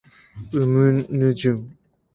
[0.53, 1.63] う ｍ ぬ ｊｎ